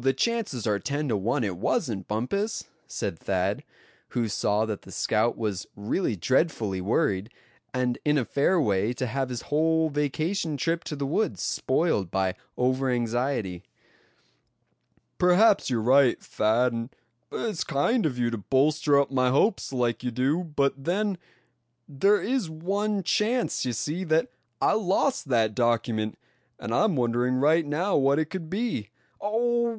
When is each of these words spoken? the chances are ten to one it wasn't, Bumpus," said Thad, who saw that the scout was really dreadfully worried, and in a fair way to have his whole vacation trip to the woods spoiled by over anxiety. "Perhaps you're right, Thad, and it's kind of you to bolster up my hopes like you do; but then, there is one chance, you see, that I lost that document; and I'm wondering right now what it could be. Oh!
the 0.00 0.14
chances 0.16 0.66
are 0.66 0.78
ten 0.78 1.06
to 1.08 1.16
one 1.16 1.44
it 1.44 1.56
wasn't, 1.58 2.08
Bumpus," 2.08 2.64
said 2.86 3.18
Thad, 3.18 3.62
who 4.08 4.26
saw 4.26 4.64
that 4.64 4.82
the 4.82 4.92
scout 4.92 5.36
was 5.36 5.66
really 5.76 6.16
dreadfully 6.16 6.80
worried, 6.80 7.28
and 7.74 7.98
in 8.02 8.16
a 8.16 8.24
fair 8.24 8.58
way 8.58 8.94
to 8.94 9.06
have 9.06 9.28
his 9.28 9.42
whole 9.42 9.90
vacation 9.90 10.56
trip 10.56 10.82
to 10.84 10.96
the 10.96 11.04
woods 11.04 11.42
spoiled 11.42 12.10
by 12.10 12.34
over 12.56 12.88
anxiety. 12.90 13.64
"Perhaps 15.18 15.68
you're 15.68 15.82
right, 15.82 16.18
Thad, 16.22 16.72
and 16.72 16.88
it's 17.30 17.64
kind 17.64 18.06
of 18.06 18.18
you 18.18 18.30
to 18.30 18.38
bolster 18.38 18.98
up 18.98 19.10
my 19.10 19.28
hopes 19.28 19.74
like 19.74 20.02
you 20.02 20.10
do; 20.10 20.42
but 20.42 20.72
then, 20.84 21.18
there 21.86 22.20
is 22.20 22.48
one 22.48 23.02
chance, 23.02 23.66
you 23.66 23.74
see, 23.74 24.04
that 24.04 24.28
I 24.60 24.72
lost 24.72 25.28
that 25.28 25.54
document; 25.54 26.18
and 26.58 26.72
I'm 26.72 26.96
wondering 26.96 27.34
right 27.34 27.66
now 27.66 27.94
what 27.96 28.18
it 28.18 28.26
could 28.30 28.48
be. 28.48 28.88
Oh! 29.28 29.66